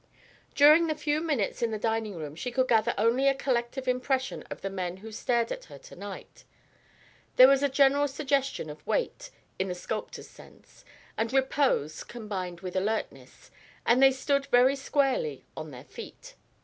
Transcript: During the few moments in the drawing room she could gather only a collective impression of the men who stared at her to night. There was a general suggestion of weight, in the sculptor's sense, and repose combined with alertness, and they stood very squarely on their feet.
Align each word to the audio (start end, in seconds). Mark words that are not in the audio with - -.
During 0.55 0.87
the 0.87 0.95
few 0.95 1.21
moments 1.21 1.61
in 1.61 1.69
the 1.69 1.77
drawing 1.77 2.15
room 2.15 2.33
she 2.33 2.49
could 2.49 2.67
gather 2.67 2.95
only 2.97 3.27
a 3.27 3.35
collective 3.35 3.87
impression 3.87 4.41
of 4.49 4.61
the 4.61 4.69
men 4.71 4.97
who 5.05 5.11
stared 5.11 5.51
at 5.51 5.65
her 5.65 5.77
to 5.77 5.95
night. 5.95 6.43
There 7.35 7.47
was 7.47 7.61
a 7.61 7.69
general 7.69 8.07
suggestion 8.07 8.71
of 8.71 8.87
weight, 8.87 9.29
in 9.59 9.67
the 9.67 9.75
sculptor's 9.75 10.27
sense, 10.27 10.83
and 11.17 11.31
repose 11.31 12.03
combined 12.03 12.61
with 12.61 12.75
alertness, 12.75 13.51
and 13.85 14.01
they 14.01 14.11
stood 14.11 14.47
very 14.47 14.75
squarely 14.75 15.45
on 15.55 15.69
their 15.69 15.85
feet. 15.85 16.33